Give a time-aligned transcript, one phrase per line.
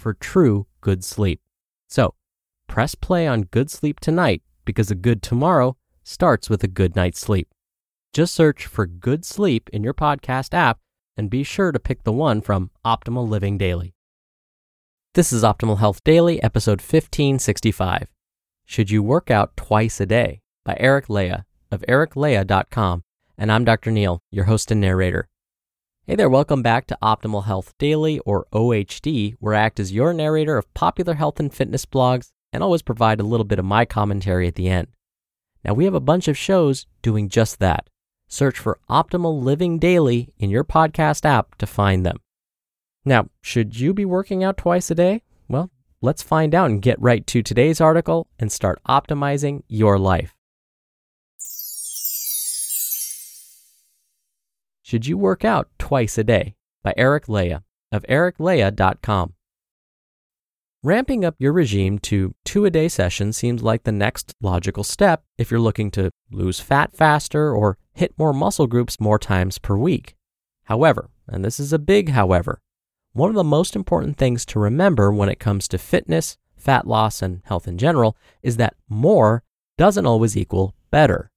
[0.00, 1.40] for true good sleep.
[1.88, 2.14] So,
[2.66, 7.20] press play on good sleep tonight because a good tomorrow starts with a good night's
[7.20, 7.48] sleep.
[8.12, 10.78] Just search for good sleep in your podcast app
[11.16, 13.94] and be sure to pick the one from Optimal Living Daily.
[15.14, 18.08] This is Optimal Health Daily, episode 1565.
[18.64, 20.40] Should you work out twice a day?
[20.64, 23.02] by Eric Leija of ericleija.com.
[23.38, 23.90] And I'm Dr.
[23.90, 25.29] Neal, your host and narrator.
[26.06, 30.12] Hey there, welcome back to Optimal Health Daily, or OHD, where I act as your
[30.14, 33.84] narrator of popular health and fitness blogs and always provide a little bit of my
[33.84, 34.88] commentary at the end.
[35.62, 37.88] Now, we have a bunch of shows doing just that.
[38.26, 42.16] Search for Optimal Living Daily in your podcast app to find them.
[43.04, 45.22] Now, should you be working out twice a day?
[45.48, 45.70] Well,
[46.00, 50.34] let's find out and get right to today's article and start optimizing your life.
[54.82, 56.54] Should You Work Out Twice a Day?
[56.84, 59.34] by Eric Leija of ericleija.com.
[60.84, 65.24] Ramping up your regime to two a day sessions seems like the next logical step
[65.36, 69.76] if you're looking to lose fat faster or hit more muscle groups more times per
[69.76, 70.14] week.
[70.66, 72.60] However, and this is a big however,
[73.12, 77.20] one of the most important things to remember when it comes to fitness, fat loss,
[77.20, 79.42] and health in general is that more
[79.76, 81.32] doesn't always equal better.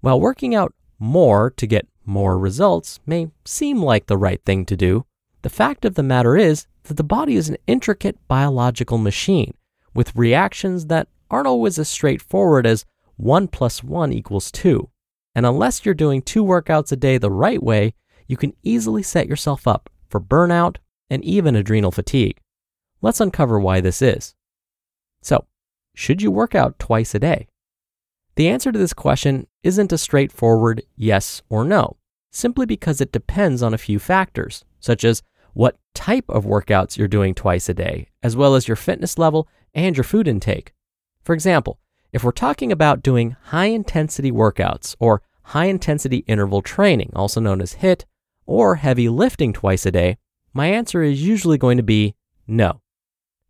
[0.00, 4.76] While working out more to get more results may seem like the right thing to
[4.76, 5.06] do,
[5.42, 9.54] the fact of the matter is that the body is an intricate biological machine
[9.94, 12.84] with reactions that aren't always as straightforward as
[13.16, 14.88] 1 plus 1 equals 2.
[15.34, 17.94] And unless you're doing two workouts a day the right way,
[18.26, 20.76] you can easily set yourself up for burnout
[21.08, 22.40] and even adrenal fatigue.
[23.00, 24.34] Let's uncover why this is.
[25.22, 25.46] So,
[25.94, 27.48] should you work out twice a day?
[28.36, 31.96] The answer to this question isn't a straightforward yes or no,
[32.30, 35.22] simply because it depends on a few factors, such as
[35.54, 39.48] what type of workouts you're doing twice a day, as well as your fitness level
[39.74, 40.72] and your food intake.
[41.22, 41.78] For example,
[42.12, 47.60] if we're talking about doing high intensity workouts or high intensity interval training, also known
[47.60, 48.04] as HIIT,
[48.46, 50.18] or heavy lifting twice a day,
[50.52, 52.14] my answer is usually going to be
[52.46, 52.80] no.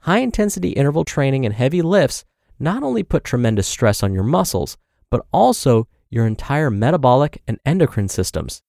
[0.00, 2.24] High intensity interval training and heavy lifts
[2.58, 4.76] not only put tremendous stress on your muscles,
[5.10, 8.62] but also your entire metabolic and endocrine systems.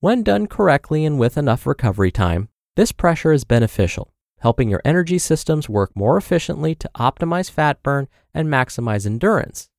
[0.00, 5.18] When done correctly and with enough recovery time, this pressure is beneficial, helping your energy
[5.18, 9.70] systems work more efficiently to optimize fat burn and maximize endurance.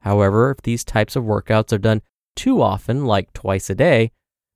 [0.00, 2.00] However, if these types of workouts are done
[2.34, 4.12] too often, like twice a day,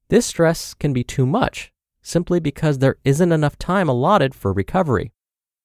[0.08, 5.12] this stress can be too much, simply because there isn't enough time allotted for recovery.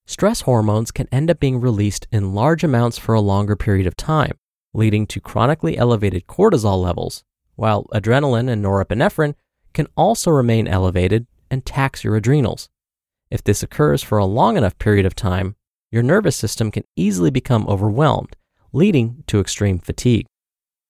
[0.06, 3.96] Stress hormones can end up being released in large amounts for a longer period of
[3.96, 4.38] time,
[4.76, 7.24] leading to chronically elevated cortisol levels,
[7.56, 9.36] while adrenaline and norepinephrine
[9.74, 12.70] can also remain elevated and tax your adrenals.
[13.32, 15.56] If this occurs for a long enough period of time,
[15.92, 18.36] your nervous system can easily become overwhelmed,
[18.74, 20.26] leading to extreme fatigue.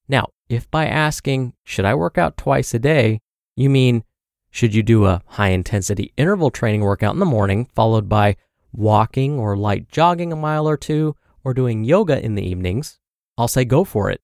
[0.07, 3.19] Now, if by asking, should I work out twice a day,
[3.55, 4.03] you mean,
[4.49, 8.37] should you do a high intensity interval training workout in the morning, followed by
[8.73, 12.99] walking or light jogging a mile or two, or doing yoga in the evenings,
[13.37, 14.21] I'll say go for it.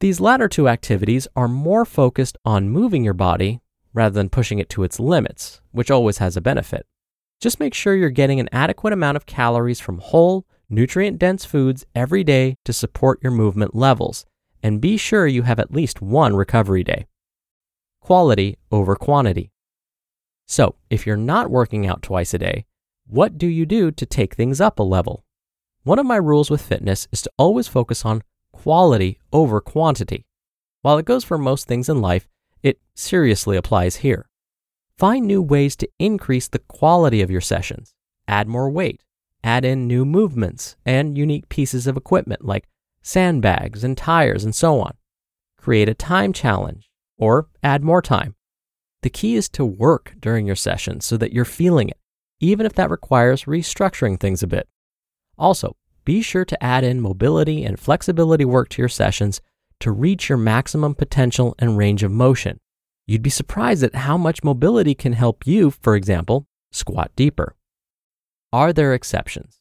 [0.00, 3.60] These latter two activities are more focused on moving your body
[3.94, 6.86] rather than pushing it to its limits, which always has a benefit.
[7.40, 11.84] Just make sure you're getting an adequate amount of calories from whole, nutrient dense foods
[11.94, 14.24] every day to support your movement levels,
[14.62, 17.06] and be sure you have at least one recovery day.
[18.00, 19.50] Quality over quantity.
[20.46, 22.66] So, if you're not working out twice a day,
[23.06, 25.24] what do you do to take things up a level?
[25.84, 28.22] One of my rules with fitness is to always focus on
[28.62, 30.24] quality over quantity.
[30.82, 32.28] While it goes for most things in life,
[32.62, 34.28] it seriously applies here.
[34.96, 37.92] Find new ways to increase the quality of your sessions.
[38.28, 39.02] Add more weight,
[39.42, 42.68] add in new movements and unique pieces of equipment like
[43.02, 44.92] sandbags and tires and so on.
[45.58, 46.88] Create a time challenge
[47.18, 48.36] or add more time.
[49.02, 51.98] The key is to work during your session so that you're feeling it,
[52.38, 54.68] even if that requires restructuring things a bit.
[55.36, 59.40] Also, be sure to add in mobility and flexibility work to your sessions
[59.80, 62.60] to reach your maximum potential and range of motion.
[63.06, 67.56] You'd be surprised at how much mobility can help you, for example, squat deeper.
[68.52, 69.60] Are there exceptions?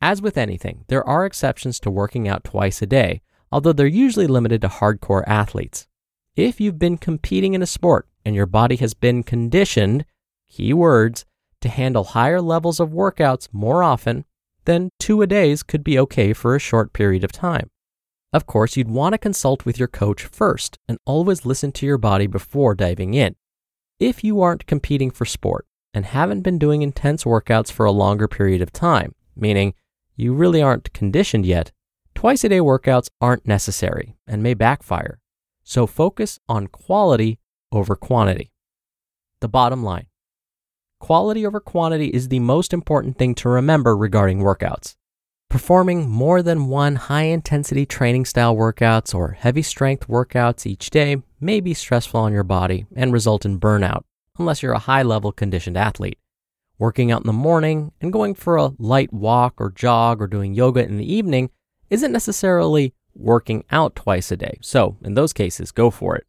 [0.00, 4.26] As with anything, there are exceptions to working out twice a day, although they're usually
[4.26, 5.86] limited to hardcore athletes.
[6.36, 10.04] If you've been competing in a sport and your body has been conditioned,
[10.48, 11.24] key words,
[11.60, 14.24] to handle higher levels of workouts more often,
[14.68, 17.70] then two a days could be okay for a short period of time.
[18.34, 21.96] Of course, you'd want to consult with your coach first and always listen to your
[21.96, 23.34] body before diving in.
[23.98, 28.28] If you aren't competing for sport and haven't been doing intense workouts for a longer
[28.28, 29.72] period of time, meaning
[30.14, 31.72] you really aren't conditioned yet,
[32.14, 35.18] twice a day workouts aren't necessary and may backfire.
[35.62, 37.38] So focus on quality
[37.72, 38.52] over quantity.
[39.40, 40.07] The bottom line
[40.98, 44.96] quality over quantity is the most important thing to remember regarding workouts.
[45.48, 51.22] Performing more than one high intensity training style workouts or heavy strength workouts each day
[51.40, 54.04] may be stressful on your body and result in burnout,
[54.38, 56.18] unless you're a high level conditioned athlete.
[56.78, 60.54] Working out in the morning and going for a light walk or jog or doing
[60.54, 61.50] yoga in the evening
[61.88, 64.58] isn't necessarily working out twice a day.
[64.60, 66.26] So, in those cases, go for it.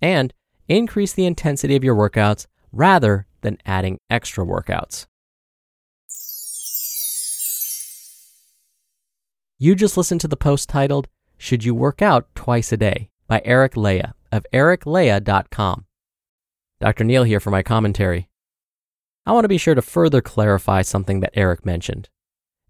[0.00, 0.32] And
[0.68, 5.06] increase the intensity of your workouts rather than adding extra workouts.
[9.58, 11.06] You just listened to the post titled,
[11.38, 15.84] Should You Work Out Twice a Day by Eric Leija of ericleija.com.
[16.80, 17.04] Dr.
[17.04, 18.28] Neal here for my commentary.
[19.24, 22.08] I want to be sure to further clarify something that Eric mentioned.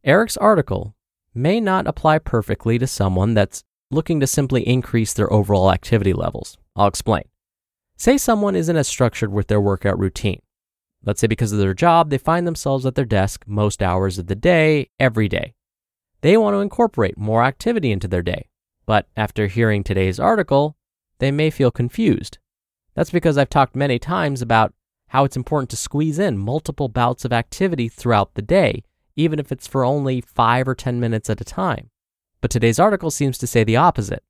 [0.05, 0.95] Eric's article
[1.35, 6.59] may not apply perfectly to someone that's looking to simply increase their overall activity levels.
[6.77, 7.25] I'll explain.
[7.97, 10.43] Say someone isn't as structured with their workout routine.
[11.05, 14.29] Let's say because of their job, they find themselves at their desk most hours of
[14.29, 15.55] the day, every day.
[16.21, 18.49] They want to incorporate more activity into their day.
[18.87, 20.77] But after hearing today's article,
[21.19, 22.39] they may feel confused.
[22.95, 24.75] That's because I've talked many times about
[25.09, 28.83] how it's important to squeeze in multiple bouts of activity throughout the day,
[29.17, 31.91] even if it's for only 5 or 10 minutes at a time.
[32.41, 34.23] But today's article seems to say the opposite.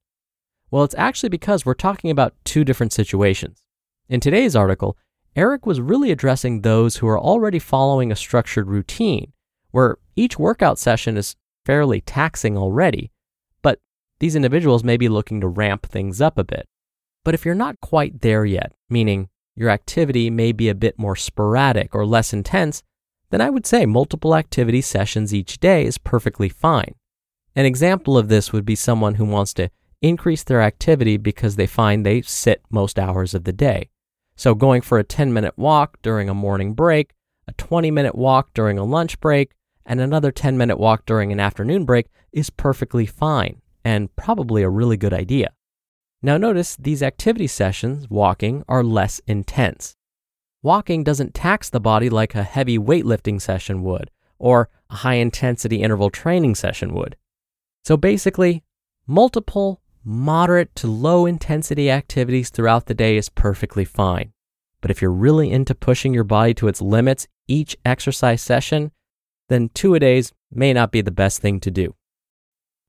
[0.71, 3.63] Well, it's actually because we're talking about two different situations.
[4.09, 4.97] In today's article,
[5.35, 9.33] Eric was really addressing those who are already following a structured routine,
[9.71, 13.11] where each workout session is fairly taxing already,
[13.63, 13.79] but
[14.21, 16.69] these individuals may be looking to ramp things up a bit.
[17.25, 21.17] But if you're not quite there yet, meaning your activity may be a bit more
[21.17, 22.83] sporadic or less intense,
[23.31, 26.95] then I would say multiple activity sessions each day is perfectly fine.
[27.57, 29.71] An example of this would be someone who wants to
[30.03, 33.89] increase their activity because they find they sit most hours of the day.
[34.43, 37.13] So, going for a 10 minute walk during a morning break,
[37.47, 39.53] a 20 minute walk during a lunch break,
[39.87, 44.69] and another 10 minute walk during an afternoon break is perfectly fine and probably a
[44.69, 45.53] really good idea.
[46.23, 49.95] Now, notice these activity sessions, walking, are less intense.
[50.61, 55.83] Walking doesn't tax the body like a heavy weightlifting session would, or a high intensity
[55.83, 57.15] interval training session would.
[57.85, 58.65] So basically,
[59.07, 64.32] multiple moderate to low intensity activities throughout the day is perfectly fine.
[64.83, 68.93] But if you're really into pushing your body to its limits each exercise session,
[69.49, 71.95] then two a days may not be the best thing to do.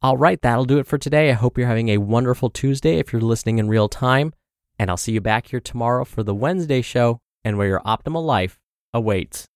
[0.01, 1.29] All right, that'll do it for today.
[1.29, 4.33] I hope you're having a wonderful Tuesday if you're listening in real time.
[4.77, 8.25] And I'll see you back here tomorrow for the Wednesday show and where your optimal
[8.25, 8.59] life
[8.93, 9.47] awaits.